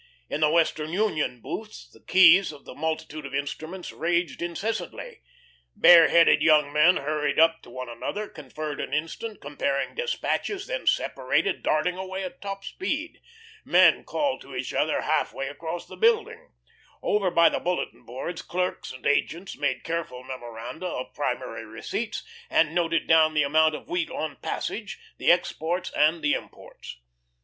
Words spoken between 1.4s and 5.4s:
booths the keys of the multitude of instruments raged incessantly.